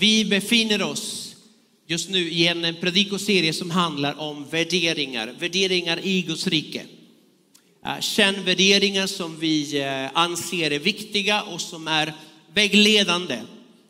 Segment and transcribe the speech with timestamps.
[0.00, 1.36] Vi befinner oss
[1.86, 6.82] just nu i en predikoserie som handlar om värderingar, värderingar i Guds rike.
[8.00, 12.12] Känn värderingar som vi eh, anser är viktiga och som är
[12.54, 13.38] vägledande,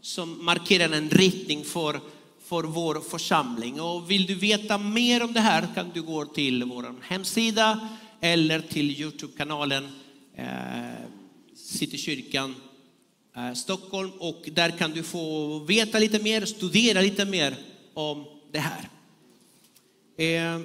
[0.00, 2.01] som markerar en riktning för,
[2.45, 3.81] för vår församling.
[3.81, 7.88] Och vill du veta mer om det här kan du gå till vår hemsida
[8.21, 9.88] eller till Youtube-kanalen
[10.37, 10.47] eh,
[11.56, 12.69] Citykyrkan eh,
[13.37, 17.56] Eh, Stockholm och där kan du få veta lite mer, studera lite mer
[17.95, 18.88] om det här.
[20.16, 20.60] Eh,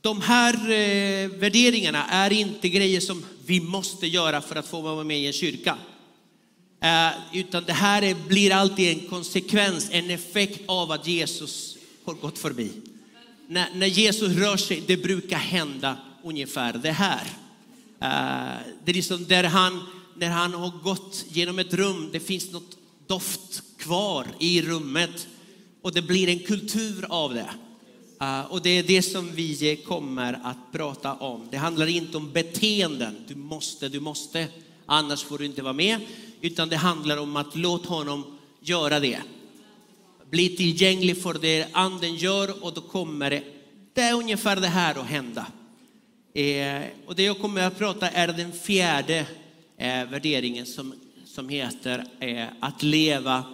[0.00, 5.04] de här eh, värderingarna är inte grejer som vi måste göra för att få vara
[5.04, 5.78] med i en kyrka.
[7.32, 12.72] Utan det här blir alltid en konsekvens, en effekt av att Jesus har gått förbi.
[13.48, 17.24] När, Jesus rör sig, det brukar hända ungefär det här.
[18.84, 19.86] Det är liksom där han,
[20.20, 25.28] när han har gått genom ett rum, det finns något doft kvar i rummet
[25.82, 27.50] och det blir en kultur av det.
[28.22, 31.48] Uh, och det är det som vi kommer att prata om.
[31.50, 33.24] Det handlar inte om beteenden.
[33.28, 34.46] Du måste, du måste,
[34.86, 36.00] annars får du inte vara med.
[36.40, 39.20] Utan det handlar om att låta honom göra det.
[40.30, 43.42] Bli tillgänglig för det anden gör och då kommer det,
[43.94, 45.46] det är ungefär det här att hända.
[46.34, 49.26] Eh, och det jag kommer att prata är den fjärde
[49.80, 53.44] eh, värderingen som, som heter eh, att leva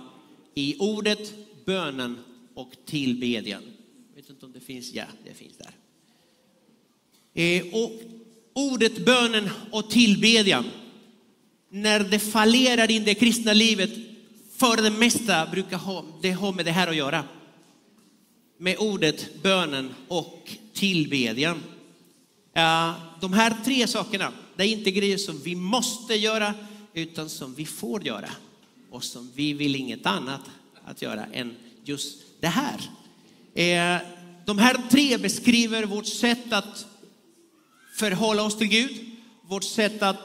[0.55, 2.19] i ordet, bönen
[2.55, 3.63] och tillbedjan.
[4.09, 5.75] Jag vet inte om det finns, ja det finns där.
[7.35, 7.93] Eh, och
[8.53, 10.65] ordet, bönen och tillbedjan,
[11.69, 13.91] när det fallerar in det kristna livet,
[14.57, 17.25] för det mesta brukar ha, det ha med det här att göra.
[18.59, 21.63] Med ordet, bönen och tillbedjan.
[22.55, 26.55] Eh, de här tre sakerna, det är inte grejer som vi måste göra,
[26.95, 28.31] utan som vi får göra.
[28.91, 30.41] Och som vi vill inget annat
[30.85, 32.81] att göra än just det här.
[33.55, 34.03] Eh,
[34.45, 36.87] de här tre beskriver vårt sätt att
[37.95, 39.07] förhålla oss till Gud,
[39.43, 40.19] vårt sätt att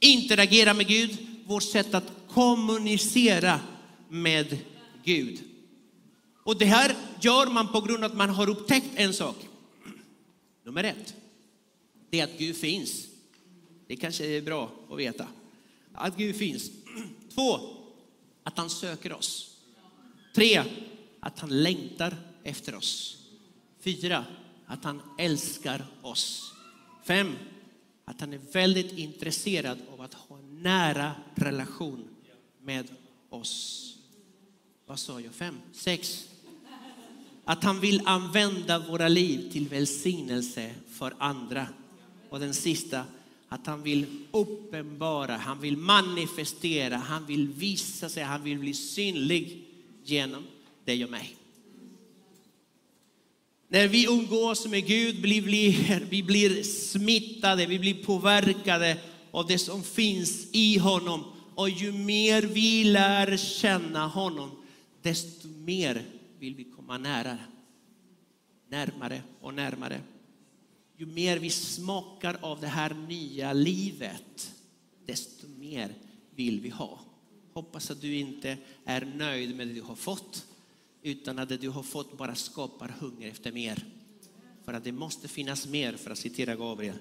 [0.00, 1.16] interagera med Gud,
[1.46, 3.60] vårt sätt att kommunicera
[4.08, 4.58] med
[5.04, 5.40] Gud.
[6.44, 9.36] Och det här gör man på grund av att man har upptäckt en sak.
[10.64, 11.14] Nummer ett,
[12.10, 13.06] det är att Gud finns.
[13.86, 15.28] Det kanske är bra att veta.
[15.92, 16.70] Att Gud finns.
[17.34, 17.58] Två,
[18.42, 19.56] att han söker oss.
[20.34, 20.62] Tre,
[21.20, 23.18] att han längtar efter oss.
[23.80, 24.24] Fyra,
[24.66, 26.52] att han älskar oss.
[27.04, 27.32] Fem,
[28.04, 32.08] att han är väldigt intresserad av att ha en nära relation
[32.62, 32.88] med
[33.30, 33.80] oss.
[34.86, 35.34] Vad sa jag?
[35.34, 35.60] Fem?
[35.72, 36.28] Sex?
[37.44, 41.68] Att han vill använda våra liv till välsignelse för andra.
[42.30, 43.04] Och den sista,
[43.48, 49.64] att han vill uppenbara, han vill manifestera, han vill visa sig, han vill bli synlig
[50.04, 50.44] genom
[50.84, 51.36] dig och mig.
[53.68, 58.98] När vi umgås med Gud blir vi, vi blir smittade, vi blir påverkade
[59.30, 61.24] av det som finns i honom.
[61.54, 64.50] Och ju mer vi lär känna honom,
[65.02, 66.02] desto mer
[66.38, 67.38] vill vi komma nära.
[68.68, 70.00] Närmare och närmare.
[70.96, 74.54] Ju mer vi smakar av det här nya livet,
[75.06, 75.94] desto mer
[76.34, 77.00] vill vi ha.
[77.52, 80.46] Hoppas att du inte är nöjd med det du har fått,
[81.02, 83.84] utan att det du har fått bara skapar hunger efter mer.
[84.64, 86.96] För att det måste finnas mer, för att citera Gabriel.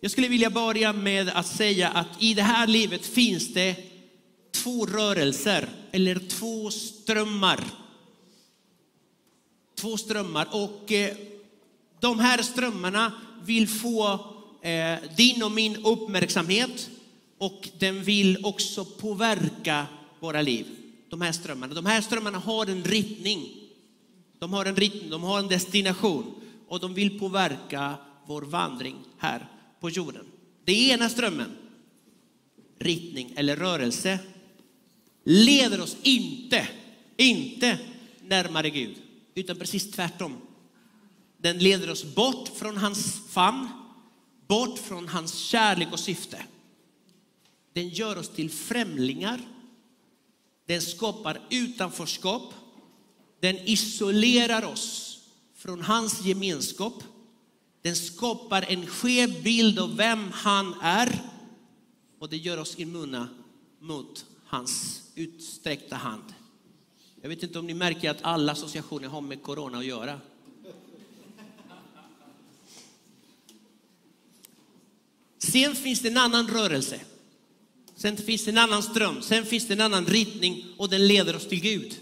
[0.00, 3.76] Jag skulle vilja börja med att säga att i det här livet finns det
[4.50, 7.64] två rörelser, eller två strömmar.
[9.80, 10.48] Två strömmar.
[10.52, 11.16] Och eh,
[12.00, 13.12] de här strömmarna
[13.44, 14.12] vill få
[14.62, 16.90] eh, din och min uppmärksamhet
[17.38, 19.86] och den vill också påverka
[20.20, 20.66] våra liv.
[21.08, 21.74] De här strömmarna.
[21.74, 23.54] De här strömmarna har en riktning.
[24.38, 26.34] De har en riktning, de har en destination
[26.68, 27.94] och de vill påverka
[28.26, 29.48] vår vandring här
[29.80, 30.24] på jorden.
[30.64, 31.50] Det ena strömmen,
[32.78, 34.18] riktning eller rörelse,
[35.24, 36.68] leder oss inte,
[37.16, 37.78] inte
[38.22, 38.94] närmare Gud,
[39.40, 40.36] utan precis tvärtom.
[41.38, 43.68] Den leder oss bort från hans famn,
[44.46, 46.42] bort från hans kärlek och syfte.
[47.72, 49.40] Den gör oss till främlingar.
[50.66, 52.54] Den skapar utanförskap.
[53.40, 55.18] Den isolerar oss
[55.54, 57.02] från hans gemenskap.
[57.82, 61.22] Den skapar en skev bild av vem han är
[62.18, 63.28] och det gör oss immuna
[63.80, 66.34] mot hans utsträckta hand.
[67.22, 70.20] Jag vet inte om ni märker att alla associationer har med corona att göra.
[75.38, 77.00] Sen finns det en annan rörelse
[77.98, 81.36] Sen finns det en annan ström, sen finns det en annan riktning och den leder
[81.36, 82.00] oss till Gud.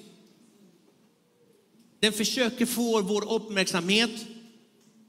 [2.00, 4.26] Den försöker få vår uppmärksamhet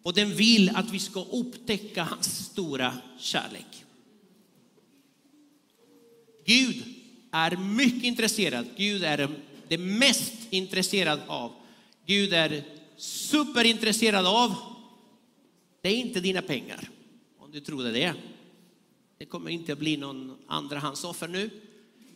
[0.04, 3.86] och den vill att vi ska upptäcka hans stora kärlek.
[6.46, 6.84] Gud
[7.32, 8.66] är mycket intresserad.
[8.78, 9.30] Gud är
[9.68, 11.52] det mest intresserad av.
[12.06, 12.64] Gud är
[12.98, 14.56] superintresserad av.
[15.82, 16.90] Det är inte dina pengar,
[17.40, 18.14] om du trodde det.
[19.18, 21.50] Det kommer inte att bli någon andrahandsoffer nu.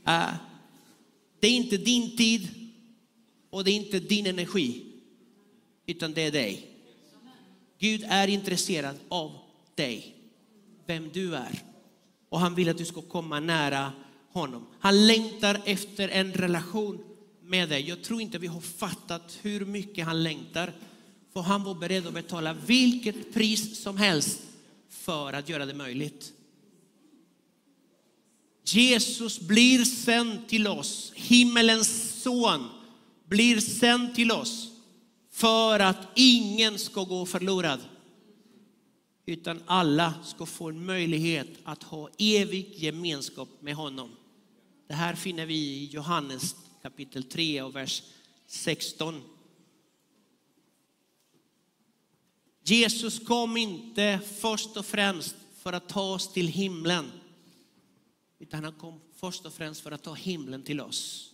[0.08, 0.34] Eh,
[1.40, 2.48] det är inte din tid
[3.50, 4.86] och det är inte din energi,
[5.86, 6.68] utan det är dig.
[7.80, 9.32] Gud är intresserad av
[9.76, 10.16] dig,
[10.86, 11.60] vem du är.
[12.30, 13.92] Och han vill att du ska komma nära
[14.32, 14.68] honom.
[14.80, 17.04] Han längtar efter en relation
[17.52, 17.90] med dig.
[17.90, 20.74] Jag tror inte vi har fattat hur mycket han längtar.
[21.34, 24.40] För han var beredd att betala vilket pris som helst
[24.90, 26.34] för att göra det möjligt.
[28.64, 32.70] Jesus blir sänd till oss, himmelens son
[33.26, 34.72] blir sänd till oss
[35.32, 37.80] för att ingen ska gå förlorad.
[39.26, 44.10] Utan alla ska få en möjlighet att ha evig gemenskap med honom.
[44.88, 48.04] Det här finner vi i Johannes kapitel 3 och vers
[48.48, 49.22] 16.
[52.64, 57.12] Jesus kom inte först och främst för att ta oss till himlen.
[58.40, 61.32] Utan han kom först och främst för att ta himlen till oss.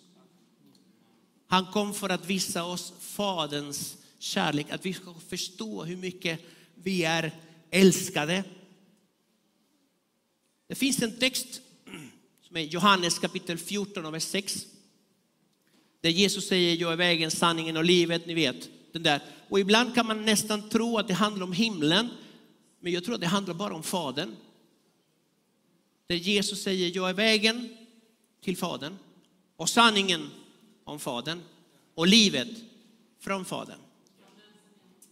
[1.47, 6.41] Han kom för att visa oss Faderns kärlek, att vi ska förstå hur mycket
[6.75, 7.31] vi är
[7.71, 8.43] älskade.
[10.67, 11.61] Det finns en text
[12.41, 14.65] som är Johannes kapitel 14 och vers 6.
[16.01, 18.69] Där Jesus säger, jag är vägen, sanningen och livet, ni vet.
[18.91, 19.21] Den där.
[19.49, 22.09] Och ibland kan man nästan tro att det handlar om himlen,
[22.79, 24.35] men jag tror att det handlar bara om Fadern.
[26.07, 27.69] Där Jesus säger, jag är vägen
[28.43, 28.97] till Fadern
[29.55, 30.29] och sanningen
[30.83, 31.41] om Fadern
[31.95, 32.47] och livet
[33.19, 33.79] från Fadern.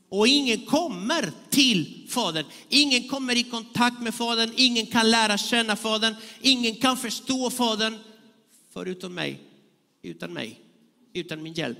[0.10, 2.46] Och ingen kommer till Fadern.
[2.70, 4.52] Ingen kommer i kontakt med Fadern.
[4.56, 6.16] Ingen kan lära känna Fadern.
[6.42, 7.98] Ingen kan förstå Fadern
[8.74, 9.40] förutom mig,
[10.02, 10.60] utan mig,
[11.19, 11.77] utan min hjälp.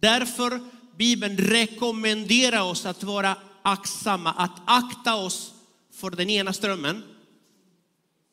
[0.00, 0.60] Därför
[0.96, 5.54] Bibeln rekommenderar oss att vara aktsamma, att akta oss
[5.90, 7.02] för den ena strömmen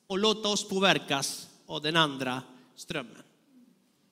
[0.07, 2.41] och låta oss påverkas av den andra
[2.75, 3.21] strömmen.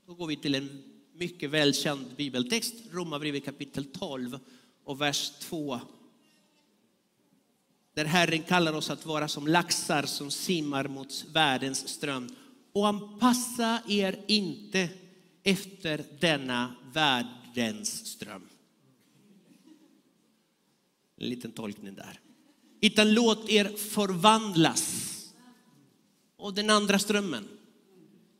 [0.07, 0.83] Då går vi till en
[1.13, 4.39] mycket välkänd bibeltext, Romarbrevet kapitel 12
[4.83, 5.79] och vers 2.
[7.93, 12.35] Där Herren kallar oss att vara som laxar som simmar mot världens ström.
[12.73, 14.89] Och anpassa er inte
[15.43, 18.41] efter denna världens ström.
[21.17, 22.19] En liten tolkning där.
[22.81, 25.07] Utan låt er förvandlas
[26.37, 27.47] av den andra strömmen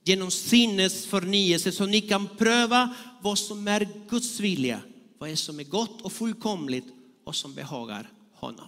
[0.03, 4.81] genom sinnets förnyelse så ni kan pröva vad som är Guds vilja,
[5.17, 6.87] vad är som är gott och fullkomligt
[7.23, 8.67] och som behagar honom.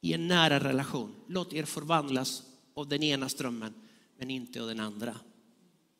[0.00, 2.42] I en nära relation, låt er förvandlas
[2.74, 3.74] av den ena strömmen
[4.18, 5.16] men inte av den andra.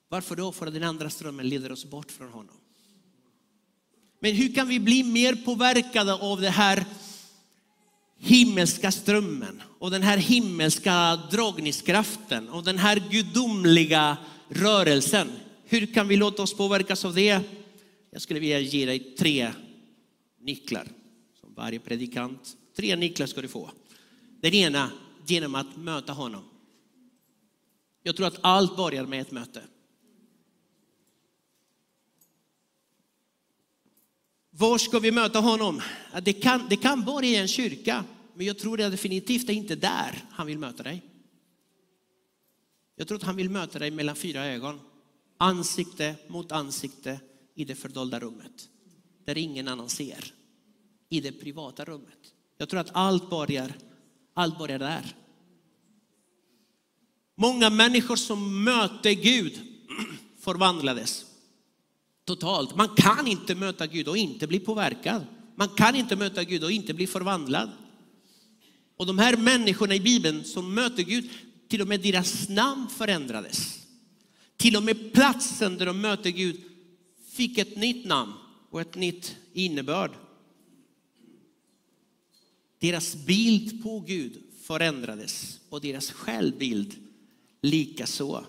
[0.09, 0.53] Varför då?
[0.53, 2.55] För att den andra strömmen leder oss bort från honom.
[4.21, 6.85] Men hur kan vi bli mer påverkade av den här
[8.19, 14.17] himmelska strömmen och den här himmelska dragningskraften och den här gudomliga
[14.49, 15.29] rörelsen.
[15.65, 17.41] Hur kan vi låta oss påverkas av det?
[18.11, 19.53] Jag skulle vilja ge dig tre
[20.41, 20.89] nycklar
[21.41, 22.57] som varje predikant.
[22.77, 23.71] Tre nycklar ska du få.
[24.41, 24.91] Den ena
[25.27, 26.43] genom att möta honom.
[28.07, 29.63] Jag tror att allt börjar med ett möte.
[34.51, 35.83] Var ska vi möta honom?
[36.23, 39.77] Det kan, det kan vara i en kyrka, men jag tror det definitivt är inte
[39.77, 41.03] där han vill möta dig.
[42.97, 44.81] Jag tror att han vill möta dig mellan fyra ögon.
[45.39, 47.21] Ansikte mot ansikte
[47.55, 48.69] i det fördolda rummet.
[49.25, 50.33] Där ingen annan ser.
[51.09, 52.35] I det privata rummet.
[52.57, 53.73] Jag tror att allt börjar,
[54.35, 55.17] allt börjar där.
[57.37, 59.61] Många människor som mötte Gud
[60.41, 61.25] förvandlades
[62.25, 62.77] totalt.
[62.77, 65.27] Man kan inte möta Gud och inte bli påverkad.
[65.55, 67.71] Man kan inte möta Gud och inte bli förvandlad.
[68.97, 71.31] Och de här människorna i Bibeln som möter Gud,
[71.69, 73.79] till och med deras namn förändrades.
[74.57, 76.61] Till och med platsen där de möter Gud
[77.33, 78.33] fick ett nytt namn
[78.71, 80.11] och ett nytt innebörd.
[82.79, 87.06] Deras bild på Gud förändrades och deras självbild
[87.67, 88.45] likaså.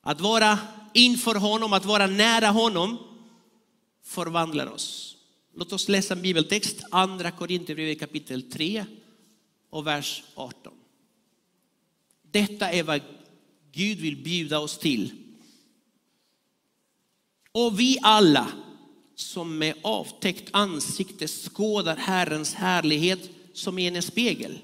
[0.00, 0.58] Att vara
[0.94, 2.98] inför honom, att vara nära honom
[4.02, 5.16] förvandlar oss.
[5.54, 8.84] Låt oss läsa en bibeltext, Andra Korinthierbrevet kapitel 3
[9.70, 10.72] och vers 18.
[12.22, 13.00] Detta är vad
[13.72, 15.12] Gud vill bjuda oss till.
[17.52, 18.48] Och vi alla
[19.14, 24.58] som med avtäckt ansikte skådar Herrens härlighet som i en spegel.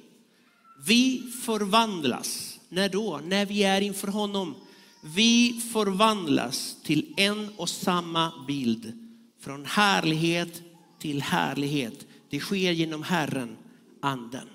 [0.85, 3.21] Vi förvandlas, när då?
[3.25, 4.55] När vi är inför honom.
[5.01, 8.93] Vi förvandlas till en och samma bild,
[9.41, 10.63] från härlighet
[10.99, 12.07] till härlighet.
[12.31, 13.57] Det sker genom Herren,
[14.03, 14.49] anden.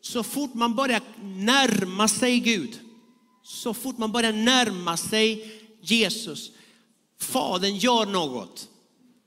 [0.00, 2.80] Så fort man börjar närma sig Gud,
[3.42, 6.52] så fort man börjar närma sig Jesus,
[7.18, 8.68] Fadern gör något.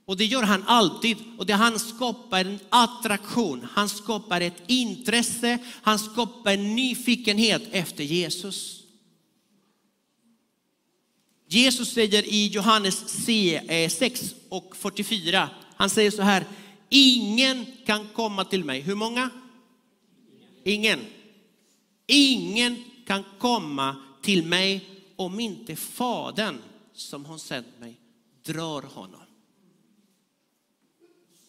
[0.06, 1.16] Och det gör han alltid.
[1.38, 8.04] Och det han skapar en attraktion, han skapar ett intresse, han skapar en nyfikenhet efter
[8.04, 8.82] Jesus.
[11.48, 13.24] Jesus säger i Johannes
[13.88, 16.44] 6 eh, och 44, han säger så här,
[16.88, 18.80] ingen kan komma till mig.
[18.80, 19.30] Hur många?
[20.64, 21.00] Ingen.
[22.06, 26.58] Ingen kan komma till mig om inte Fadern
[26.94, 28.00] som har sänt mig
[28.42, 29.25] drar honom.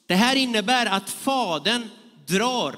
[0.07, 1.89] Det här innebär att Fadern
[2.25, 2.75] drar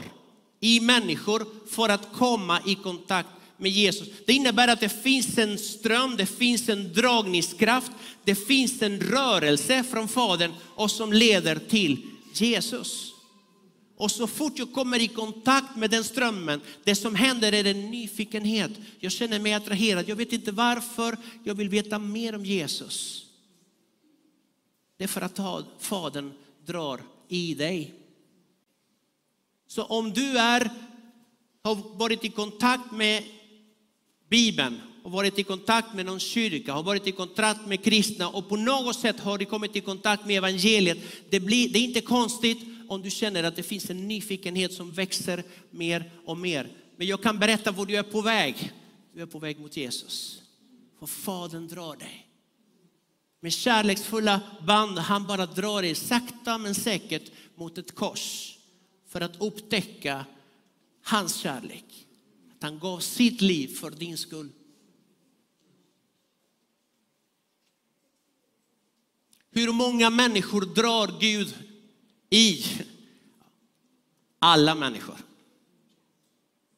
[0.59, 4.07] i människor för att komma i kontakt med Jesus.
[4.25, 7.91] Det innebär att det finns en ström, det finns en dragningskraft,
[8.23, 13.13] det finns en rörelse från Fadern och som leder till Jesus.
[13.97, 17.91] Och så fort jag kommer i kontakt med den strömmen, det som händer är en
[17.91, 18.71] nyfikenhet.
[18.99, 23.25] Jag känner mig attraherad, jag vet inte varför, jag vill veta mer om Jesus.
[24.97, 25.39] Det är för att
[25.79, 26.31] Fadern
[26.65, 27.93] drar i dig.
[29.67, 30.69] Så om du är,
[31.63, 33.23] har varit i kontakt med
[34.29, 38.49] Bibeln, har varit i kontakt med någon kyrka, har varit i kontakt med kristna och
[38.49, 40.97] på något sätt har du kommit i kontakt med evangeliet.
[41.29, 44.91] Det, blir, det är inte konstigt om du känner att det finns en nyfikenhet som
[44.91, 46.67] växer mer och mer.
[46.97, 48.73] Men jag kan berätta var du är på väg.
[49.13, 50.41] Du är på väg mot Jesus.
[50.99, 52.28] För Fadern drar dig.
[53.39, 58.57] Med kärleksfulla band, han bara drar er sakta men säkert mot ett kors.
[59.07, 60.25] För att upptäcka
[61.03, 62.07] hans kärlek.
[62.55, 64.49] Att han gav sitt liv för din skull.
[69.51, 71.55] Hur många människor drar Gud
[72.29, 72.65] i
[74.39, 75.17] alla människor.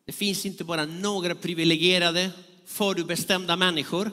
[0.06, 2.32] Det finns inte bara några privilegierade,
[2.66, 4.12] förutbestämda människor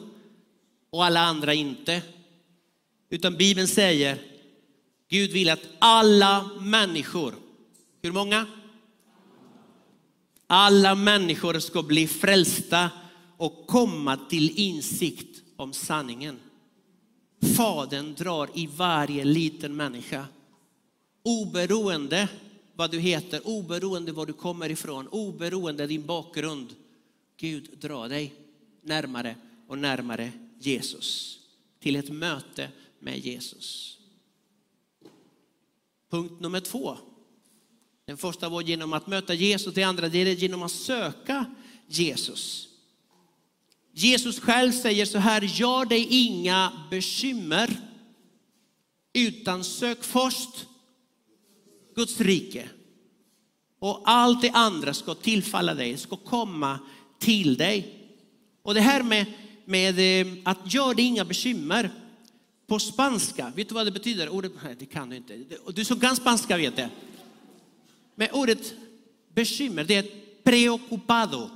[0.91, 2.03] och alla andra inte.
[3.11, 4.19] Utan Bibeln säger,
[5.09, 7.35] Gud vill att alla människor,
[8.03, 8.47] hur många?
[10.47, 12.91] Alla människor ska bli frälsta
[13.37, 16.41] och komma till insikt om sanningen.
[17.57, 20.27] Fadern drar i varje liten människa
[21.29, 22.29] Oberoende
[22.77, 26.75] vad du heter, oberoende var du kommer ifrån, oberoende din bakgrund.
[27.37, 28.35] Gud drar dig
[28.83, 29.37] närmare
[29.67, 31.39] och närmare Jesus.
[31.81, 32.69] Till ett möte
[33.01, 33.99] med Jesus.
[36.11, 36.97] Punkt nummer två.
[38.05, 41.47] Den första var genom att möta Jesus, det andra det är genom att söka
[41.87, 42.69] Jesus.
[43.93, 47.81] Jesus själv säger så här, gör dig inga bekymmer
[49.13, 50.67] utan sök först
[51.95, 52.69] Guds rike.
[53.79, 56.79] Och allt det andra ska tillfalla dig, ska komma
[57.19, 57.95] till dig.
[58.63, 59.27] Och det här med,
[59.65, 61.91] med eh, att gör dig inga bekymmer.
[62.69, 64.29] På spanska, vet du vad det betyder?
[64.29, 65.39] Ordet, nej, det kan du inte.
[65.75, 66.91] Du som kan spanska vet det.
[68.15, 68.75] Men ordet
[69.35, 70.07] bekymmer, det är
[70.43, 71.51] preocupado.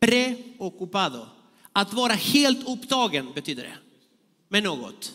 [0.00, 1.26] Preocupado.
[1.72, 3.76] Att vara helt upptagen betyder det.
[4.48, 5.12] Med något.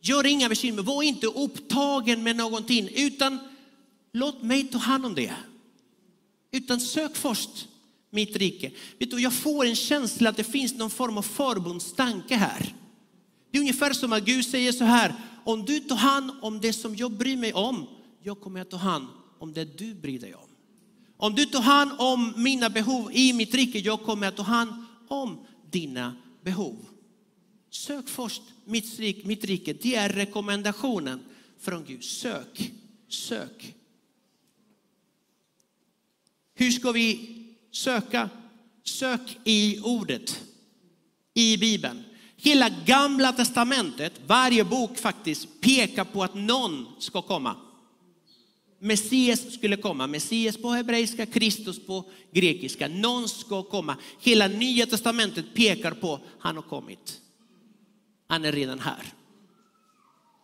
[0.00, 3.38] Gör inga bekymmer, var inte upptagen med någonting utan
[4.12, 5.34] låt mig ta hand om det.
[6.50, 7.68] Utan sök först
[8.10, 8.72] mitt rike.
[8.98, 12.74] Vet du, jag får en känsla att det finns någon form av förbundstanke här.
[13.50, 15.14] Det är ungefär som att Gud säger så här,
[15.44, 17.86] om du tar hand om det som jag bryr mig om,
[18.22, 19.06] jag kommer att ta hand
[19.38, 20.48] om det du bryr dig om.
[21.16, 24.70] Om du tar hand om mina behov i mitt rike, jag kommer att ta hand
[25.08, 26.76] om dina behov.
[27.70, 29.72] Sök först mitt, rike, mitt rike.
[29.72, 31.20] Det är rekommendationen
[31.58, 32.04] från Gud.
[32.04, 32.72] Sök,
[33.08, 33.74] sök.
[36.54, 37.36] Hur ska vi
[37.70, 38.30] söka?
[38.84, 40.40] Sök i ordet,
[41.34, 42.04] i Bibeln.
[42.42, 47.56] Hela gamla testamentet, varje bok faktiskt pekar på att någon ska komma.
[48.78, 50.06] Messias skulle komma.
[50.06, 52.88] Messias på hebreiska, Kristus på grekiska.
[52.88, 53.96] Någon ska komma.
[54.20, 57.20] Hela nya testamentet pekar på att han har kommit.
[58.26, 59.02] Han är redan här.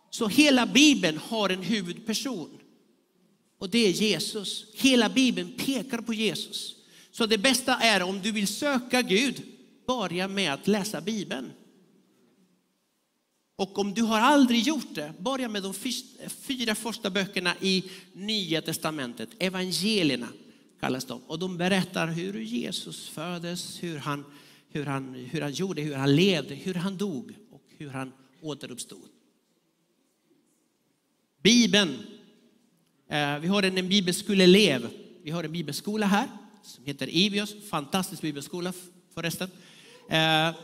[0.09, 2.49] Så hela Bibeln har en huvudperson.
[3.59, 4.65] Och det är Jesus.
[4.75, 6.75] Hela Bibeln pekar på Jesus.
[7.11, 9.43] Så det bästa är om du vill söka Gud,
[9.87, 11.51] börja med att läsa Bibeln.
[13.59, 15.73] Och om du har aldrig gjort det, börja med de
[16.29, 17.83] fyra första böckerna i
[18.13, 19.29] Nya Testamentet.
[19.39, 20.27] Evangelierna
[20.79, 21.21] kallas de.
[21.27, 24.25] Och de berättar hur Jesus föddes, hur han,
[24.69, 28.11] hur, han, hur han gjorde, hur han levde, hur han dog och hur han
[28.41, 29.09] återuppstod.
[31.43, 31.97] Bibeln.
[33.09, 34.89] Eh, vi har en bibelskoleelev.
[35.23, 36.27] Vi har en bibelskola här
[36.63, 37.55] som heter Ivios.
[37.69, 38.73] Fantastisk bibelskola
[39.13, 39.49] förresten.
[40.09, 40.55] Eh,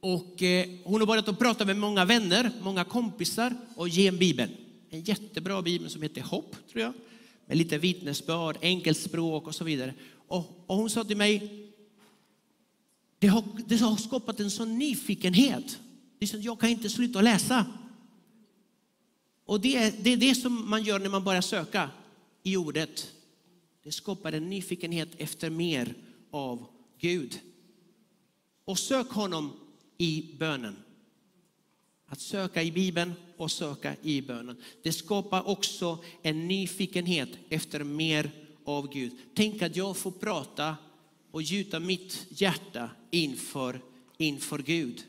[0.00, 4.18] och eh, hon har börjat att prata med många vänner, många kompisar och ge en
[4.18, 4.50] bibel.
[4.90, 6.92] En jättebra bibel som heter Hopp, tror jag.
[7.46, 9.94] Med lite vittnesbörd, enkelt språk och så vidare.
[10.28, 11.66] Och, och hon sa till mig,
[13.18, 15.78] det har, det har skapat en sån nyfikenhet.
[16.20, 17.66] Liksom, jag kan inte sluta läsa.
[19.44, 21.90] Och det är, det är det som man gör när man börjar söka
[22.42, 23.10] i ordet.
[23.82, 25.94] Det skapar en nyfikenhet efter mer
[26.30, 26.66] av
[27.00, 27.40] Gud.
[28.64, 29.52] Och sök honom
[30.00, 30.76] i bönen.
[32.06, 34.56] Att söka i Bibeln och söka i bönen.
[34.82, 38.30] Det skapar också en nyfikenhet efter mer
[38.64, 39.12] av Gud.
[39.34, 40.76] Tänk att jag får prata
[41.30, 43.80] och gjuta mitt hjärta inför,
[44.18, 45.04] inför Gud.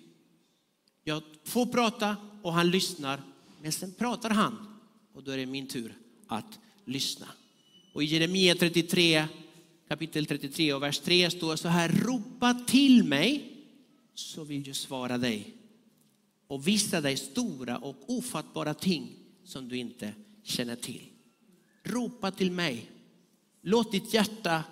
[1.04, 3.22] Jag får prata och han lyssnar,
[3.62, 4.80] men sen pratar han
[5.14, 7.28] och då är det min tur att lyssna.
[7.94, 9.28] Och i Jeremia 33,
[9.88, 13.51] kapitel 33 och vers 3 står så här, ropa till mig
[14.16, 15.56] så vill jag svara dig
[16.48, 20.14] och visa dig stora och ofattbara ting som du inte
[20.44, 21.02] känner till.
[21.84, 22.92] Ropa till mig.
[23.62, 24.64] Låt ditt hjärta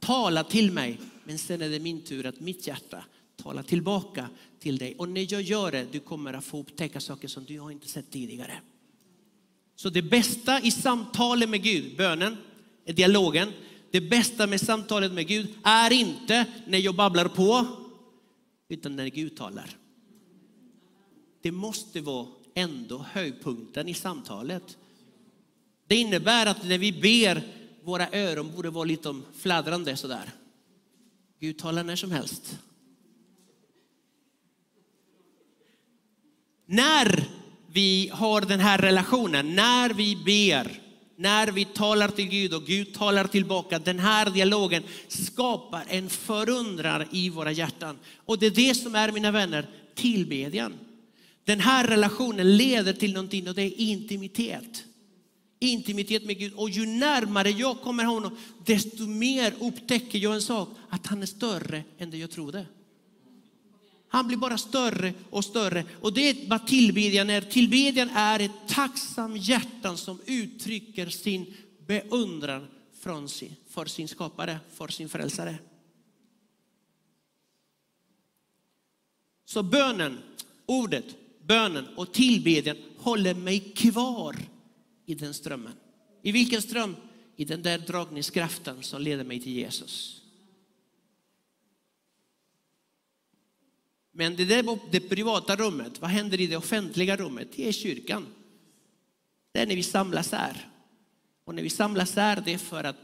[0.00, 1.00] tala till mig.
[1.24, 3.04] Men sen är det min tur att mitt hjärta
[3.36, 4.94] talar tillbaka till dig.
[4.98, 7.88] Och när jag gör det, du kommer att få upptäcka saker som du har inte
[7.88, 8.60] sett tidigare.
[9.76, 12.36] Så det bästa i samtalet med Gud, bönen,
[12.84, 13.52] dialogen,
[13.90, 17.66] det bästa med samtalet med Gud är inte när jag babblar på,
[18.68, 19.76] utan när Gud talar.
[21.42, 24.78] Det måste vara ändå höjdpunkten i samtalet.
[25.86, 27.42] Det innebär att när vi ber,
[27.84, 30.30] våra öron borde vara lite fladdrande sådär.
[31.40, 32.58] Gud talar när som helst.
[36.66, 37.24] När
[37.66, 40.85] vi har den här relationen, när vi ber,
[41.16, 47.04] när vi talar till Gud och Gud talar tillbaka, den här dialogen skapar en förundran
[47.12, 47.98] i våra hjärtan.
[48.16, 50.74] Och det är det som är, mina vänner, tillbedjan.
[51.44, 54.84] Den här relationen leder till någonting och det är intimitet.
[55.58, 56.52] Intimitet med Gud.
[56.52, 61.26] Och ju närmare jag kommer honom, desto mer upptäcker jag en sak, att han är
[61.26, 62.66] större än det jag trodde.
[64.16, 65.84] Han blir bara större och större.
[66.00, 67.40] Och det är vad tillbedjan är.
[67.40, 71.54] Tillbedjan är ett tacksam hjärtan som uttrycker sin
[71.86, 72.66] beundran
[73.00, 75.58] från sin, för sin skapare, för sin frälsare.
[79.44, 80.18] Så bönen,
[80.66, 81.04] ordet,
[81.46, 84.36] bönen och tillbedjan håller mig kvar
[85.06, 85.72] i den strömmen.
[86.22, 86.96] I vilken ström?
[87.36, 90.25] I den där dragningskraften som leder mig till Jesus.
[94.16, 96.00] Men det där var det privata rummet.
[96.00, 97.48] Vad händer i det offentliga rummet?
[97.56, 98.26] Det är kyrkan.
[99.52, 100.68] Det är när vi samlas här.
[101.44, 102.96] Och när vi samlas här, det är för att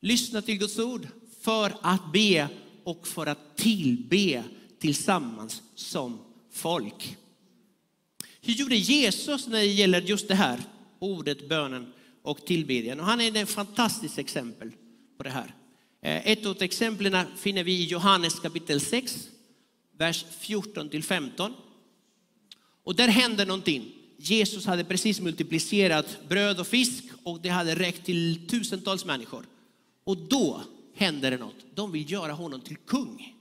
[0.00, 1.08] lyssna till Guds ord,
[1.40, 2.48] för att be
[2.84, 4.44] och för att tillbe
[4.78, 6.18] tillsammans som
[6.52, 7.16] folk.
[8.40, 10.60] Hur gjorde Jesus när det gäller just det här
[10.98, 13.00] ordet, bönen och tillbedjan?
[13.00, 14.70] Och han är ett fantastiskt exempel
[15.16, 15.54] på det här.
[16.02, 19.28] Eh, ett av exemplen finner vi i Johannes kapitel 6
[19.98, 21.52] vers 14 till 15.
[22.84, 23.92] Och där händer någonting.
[24.16, 29.46] Jesus hade precis multiplicerat bröd och fisk och det hade räckt till tusentals människor.
[30.04, 30.62] Och då
[30.94, 31.66] händer det något.
[31.74, 33.34] De vill göra honom till kung.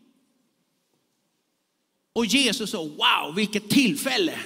[2.13, 4.39] Och Jesus sa, wow, vilket tillfälle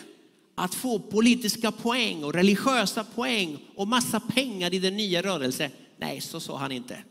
[0.55, 5.71] att få politiska poäng och religiösa poäng och massa pengar i den nya rörelsen.
[5.97, 7.03] Nej, så sa han inte.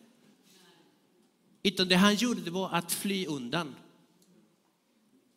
[1.63, 3.75] Utan det han gjorde det var att fly undan.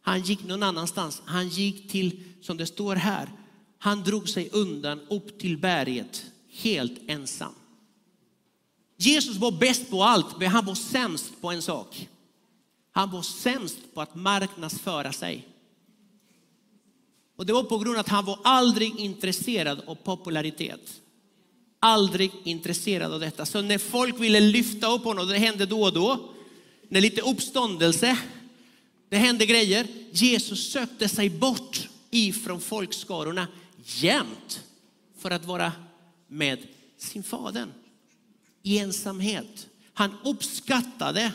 [0.06, 1.22] Han gick någon annanstans.
[1.26, 3.30] Han gick till, som det står här,
[3.78, 7.54] han drog sig undan upp till berget helt ensam.
[8.98, 12.10] Jesus var bäst på allt, men han var sämst på en sak.
[12.92, 15.48] Han var sämst på att marknadsföra sig.
[17.36, 21.02] Och det var på grund av att han var aldrig intresserad av popularitet.
[21.80, 23.46] Aldrig intresserad av detta.
[23.46, 26.30] Så när folk ville lyfta upp honom, det hände då och då,
[26.90, 28.18] när lite uppståndelse
[29.14, 29.88] det hände grejer.
[30.12, 33.48] Jesus sökte sig bort ifrån folkskarorna
[33.86, 34.64] jämt
[35.18, 35.72] för att vara
[36.28, 36.60] med
[36.98, 37.68] sin fader
[38.64, 39.68] i ensamhet.
[39.94, 41.34] Han uppskattade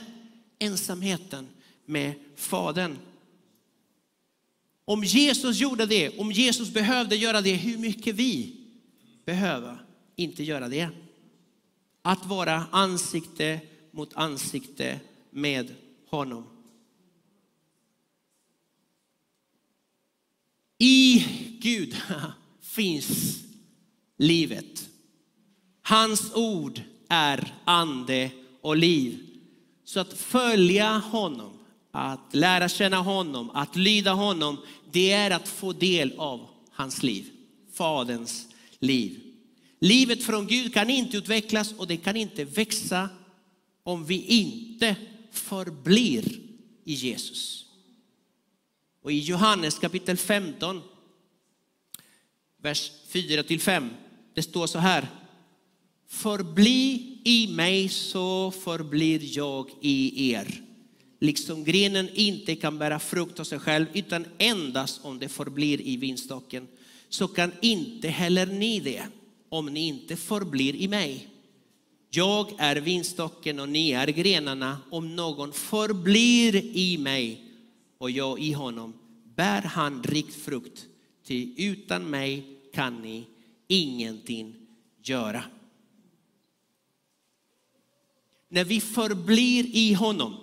[0.59, 1.49] ensamheten
[1.87, 2.99] med Fadern.
[4.85, 8.57] Om Jesus gjorde det, om Jesus behövde göra det, hur mycket vi
[9.25, 9.85] behöver
[10.17, 10.89] inte göra det.
[12.03, 13.61] Att vara ansikte
[13.91, 15.75] mot ansikte med
[16.09, 16.58] honom.
[20.79, 21.25] I
[21.61, 21.97] Gud
[22.63, 23.39] finns
[24.19, 24.89] livet.
[25.83, 29.19] Hans ord är ande och liv.
[29.85, 31.53] Så att följa honom,
[31.91, 34.57] att lära känna honom, att lyda honom,
[34.93, 37.31] det är att få del av hans liv,
[37.73, 38.47] Faderns
[38.79, 39.21] liv.
[39.81, 43.09] Livet från Gud kan inte utvecklas och det kan inte växa
[43.83, 44.97] om vi inte
[45.33, 46.41] förblir
[46.85, 47.68] i Jesus.
[49.03, 50.83] Och i Johannes kapitel 15,
[52.63, 53.89] vers 4-5,
[54.35, 55.09] det står så här.
[56.09, 60.63] Förbli i mig så förblir jag i er.
[61.21, 65.97] Liksom grenen inte kan bära frukt av sig själv utan endast om det förblir i
[65.97, 66.69] vinstocken
[67.09, 69.03] så kan inte heller ni det
[69.49, 71.29] om ni inte förblir i mig.
[72.11, 74.79] Jag är vinstocken och ni är grenarna.
[74.91, 77.48] Om någon förblir i mig
[77.99, 78.93] och jag i honom
[79.37, 80.87] bär han rikt frukt.
[81.25, 83.27] Ty utan mig kan ni
[83.69, 84.55] ingenting
[85.03, 85.43] göra.
[88.49, 90.35] När vi förblir i honom,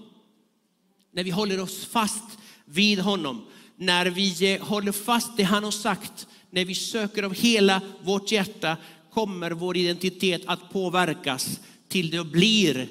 [1.11, 5.71] när vi håller oss fast vid honom, när vi eh, håller fast det han har
[5.71, 8.77] sagt, när vi söker av hela vårt hjärta
[9.11, 12.87] kommer vår identitet att påverkas till det blir,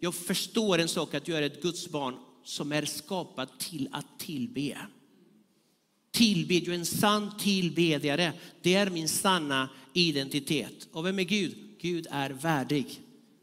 [0.00, 2.14] jag förstår en sak att jag är ett Guds barn
[2.48, 4.78] som är skapad till att tillbe.
[6.10, 8.32] Tillbe, en sann tillbedjare.
[8.62, 10.88] Det är min sanna identitet.
[10.92, 11.56] Och vem är Gud?
[11.80, 13.00] Gud är värdig.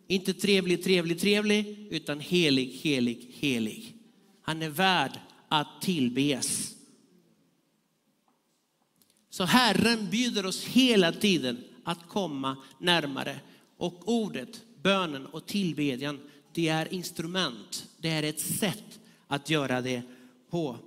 [0.08, 3.96] Inte trevlig, trevlig, trevlig, utan helig, helig, helig.
[4.42, 6.76] Han är värd att tillbes.
[9.30, 13.40] Så Herren bjuder oss hela tiden att komma närmare.
[13.78, 16.20] Och ordet, bönen och tillbedjan,
[16.56, 17.90] det är instrument.
[17.98, 20.02] Det är ett sätt att göra det
[20.50, 20.78] på.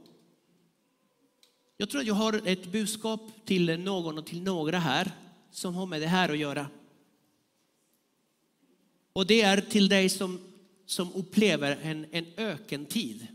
[1.77, 5.13] Jag tror att jag har ett budskap till någon och till några här
[5.51, 6.67] som har med det här att göra.
[9.13, 10.41] Och det är till dig som,
[10.87, 13.27] som upplever en, en ökentid.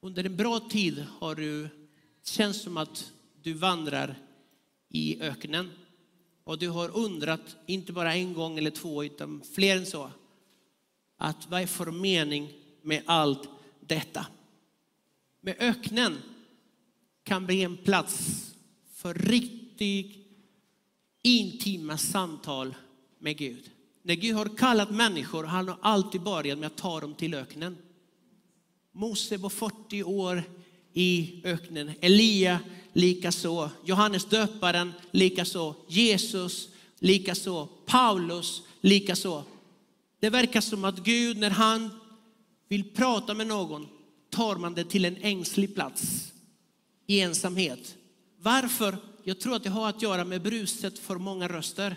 [0.00, 1.68] Under en bra tid har du
[2.24, 3.12] känns som att
[3.42, 4.18] du vandrar
[4.88, 5.70] i öknen.
[6.48, 10.10] Och du har undrat, inte bara en gång eller två, utan fler än så.
[11.16, 13.48] Att vad är för mening med allt
[13.80, 14.26] detta?
[15.40, 16.18] Med öknen
[17.24, 18.44] kan bli en plats
[18.94, 20.16] för riktigt
[21.22, 22.74] intima samtal
[23.18, 23.70] med Gud.
[24.02, 27.76] När Gud har kallat människor, han har alltid börjat med att ta dem till öknen.
[28.92, 30.42] Mose var 40 år
[30.92, 32.60] i öknen, Elia
[32.92, 39.44] likaså, Johannes döparen likaså, Jesus likaså, Paulus likaså.
[40.20, 41.90] Det verkar som att Gud när han
[42.68, 43.88] vill prata med någon
[44.30, 46.32] tar man det till en ängslig plats
[47.06, 47.96] i ensamhet.
[48.40, 48.96] Varför?
[49.24, 51.96] Jag tror att det har att göra med bruset för många röster.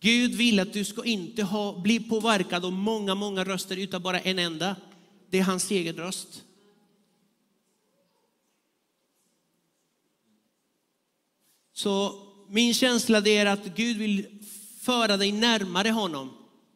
[0.00, 4.20] Gud vill att du ska inte ha, bli påverkad av många, många röster utan bara
[4.20, 4.76] en enda.
[5.30, 6.42] Det är hans egen röst.
[11.82, 12.14] Så
[12.48, 14.26] min känsla är att Gud vill
[14.80, 16.30] föra dig närmare honom.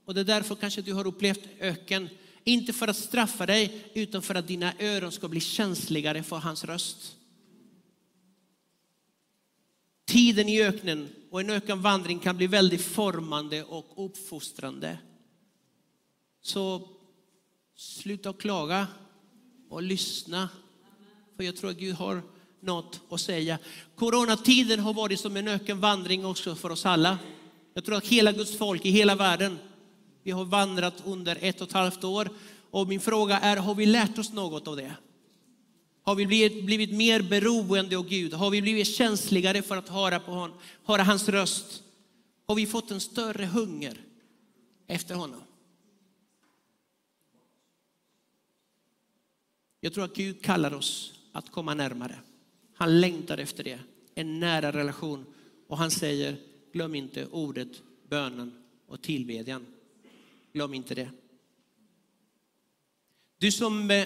[0.04, 2.08] Och det är därför kanske du har upplevt öken.
[2.44, 6.64] Inte för att straffa dig, utan för att dina öron ska bli känsligare för hans
[6.64, 7.16] röst.
[10.04, 14.98] Tiden i öknen och en ökenvandring kan bli väldigt formande och uppfostrande.
[16.42, 16.88] Så
[17.76, 18.86] sluta att klaga
[19.68, 20.48] och lyssna.
[21.36, 22.22] För jag tror att Gud har
[22.60, 23.58] något att säga.
[23.96, 27.18] Coronatiden har varit som en ökenvandring också för oss alla.
[27.74, 29.58] Jag tror att hela Guds folk i hela världen,
[30.22, 32.30] vi har vandrat under ett och ett halvt år.
[32.70, 34.94] Och min fråga är, har vi lärt oss något av det?
[36.02, 38.34] Har vi blivit, blivit mer beroende av Gud?
[38.34, 40.52] Har vi blivit känsligare för att höra, på hon,
[40.84, 41.82] höra hans röst?
[42.46, 44.00] Har vi fått en större hunger
[44.86, 45.40] efter honom?
[49.80, 52.18] Jag tror att Gud kallar oss att komma närmare.
[52.76, 53.78] Han längtar efter det,
[54.14, 55.26] en nära relation.
[55.66, 56.36] Och han säger,
[56.72, 59.66] glöm inte ordet, bönen och tillbedjan.
[60.52, 61.10] Glöm inte det.
[63.38, 64.04] Du som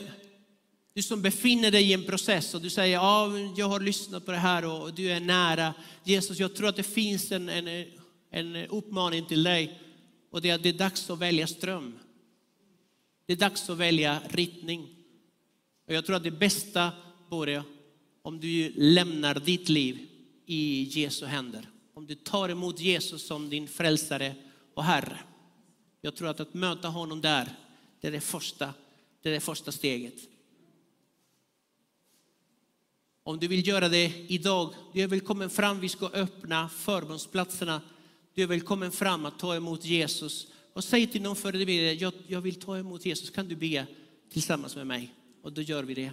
[0.94, 4.32] Du som befinner dig i en process och du säger, ja, jag har lyssnat på
[4.32, 5.74] det här och du är nära.
[6.04, 7.86] Jesus, jag tror att det finns en, en,
[8.30, 9.80] en uppmaning till dig
[10.30, 11.98] och det är att det är dags att välja ström.
[13.26, 14.96] Det är dags att välja riktning.
[15.86, 16.92] Och jag tror att det bästa
[17.28, 17.62] vore
[18.22, 20.08] om du lämnar ditt liv
[20.46, 21.68] i Jesu händer.
[21.94, 24.34] Om du tar emot Jesus som din frälsare
[24.74, 25.18] och Herre.
[26.00, 27.48] Jag tror att att möta honom där,
[28.00, 28.74] det är det första,
[29.22, 30.14] det är det första steget.
[33.22, 35.80] Om du vill göra det idag, du är välkommen fram.
[35.80, 37.80] Vi ska öppna förbundsplatserna.
[38.34, 40.46] Du är välkommen fram att ta emot Jesus.
[40.72, 43.30] Och säg till någon före dig, jag, jag vill ta emot Jesus.
[43.30, 43.86] Kan du be
[44.32, 45.14] tillsammans med mig?
[45.42, 46.12] Och då gör vi det.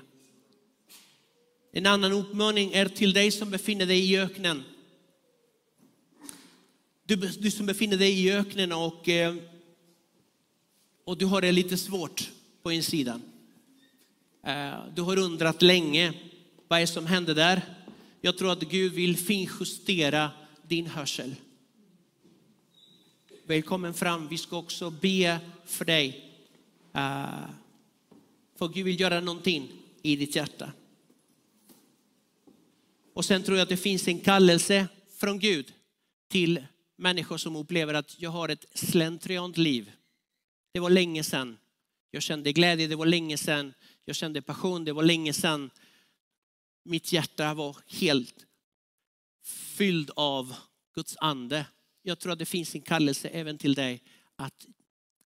[1.77, 4.63] En annan uppmaning är till dig som befinner dig i öknen.
[7.05, 9.35] Du, du som befinner dig i öknen och, eh,
[11.03, 12.31] och du har det lite svårt
[12.63, 13.21] på insidan.
[14.43, 16.13] Eh, du har undrat länge
[16.67, 17.61] vad är det som händer där?
[18.21, 20.31] Jag tror att Gud vill finjustera
[20.67, 21.35] din hörsel.
[23.45, 24.27] Välkommen fram.
[24.27, 26.33] Vi ska också be för dig.
[26.93, 27.49] Eh,
[28.55, 30.71] för Gud vill göra någonting i ditt hjärta.
[33.17, 34.88] Och sen tror jag att det finns en kallelse
[35.19, 35.73] från Gud
[36.30, 36.65] till
[36.97, 39.91] människor som upplever att jag har ett slentriant liv.
[40.73, 41.58] Det var länge sedan
[42.12, 43.73] jag kände glädje, det var länge sedan
[44.06, 45.69] jag kände passion, det var länge sedan
[46.84, 48.45] mitt hjärta var helt
[49.43, 50.56] fylld av
[50.95, 51.65] Guds ande.
[52.01, 54.03] Jag tror att det finns en kallelse även till dig
[54.36, 54.65] att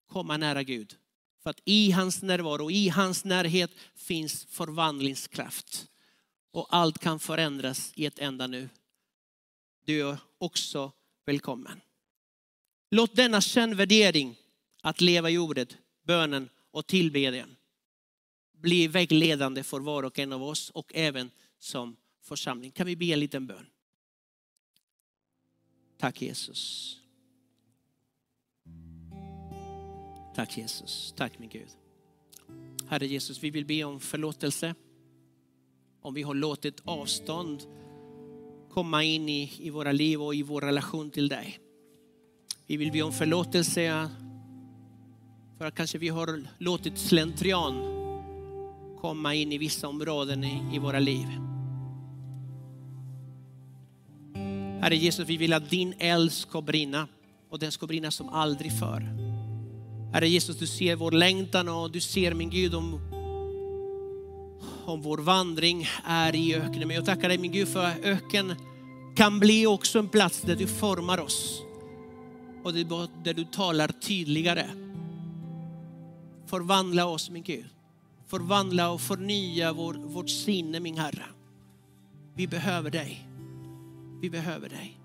[0.08, 0.96] komma nära Gud.
[1.44, 5.91] För att i hans närvaro, i hans närhet finns förvandlingskraft.
[6.52, 8.70] Och allt kan förändras i ett enda nu.
[9.86, 10.92] Du är också
[11.26, 11.82] välkommen.
[12.90, 14.36] Låt denna kännvärdering
[14.82, 17.56] att leva i ordet, bönen och tillbedjan
[18.62, 22.72] bli vägledande för var och en av oss och även som församling.
[22.72, 23.66] Kan vi be en liten bön?
[25.98, 26.98] Tack Jesus.
[30.36, 31.14] Tack Jesus.
[31.18, 31.68] Tack min Gud.
[32.88, 34.76] Herre Jesus, vi vill be om förlåtelse.
[36.02, 37.62] Om vi har låtit avstånd
[38.70, 41.60] komma in i, i våra liv och i vår relation till dig.
[42.68, 44.10] Vi vill be om förlåtelse
[45.58, 48.02] för att kanske vi har låtit slentrian
[49.02, 51.28] komma in i vissa områden i, i våra liv.
[54.82, 57.08] Herre Jesus, vi vill att din eld ska brinna
[57.50, 59.02] och den ska brinna som aldrig förr.
[60.14, 63.00] Herre Jesus, du ser vår längtan och du ser min Gud om,
[64.92, 66.88] om vår vandring är i öknen.
[66.88, 68.56] Men jag tackar dig min Gud för att öken
[69.16, 71.62] kan bli också en plats där du formar oss
[72.64, 74.66] och där du talar tydligare.
[76.46, 77.66] Förvandla oss min Gud.
[78.28, 81.26] Förvandla och förnya vår, vårt sinne min Herre.
[82.36, 83.28] Vi behöver dig.
[84.22, 85.01] Vi behöver dig.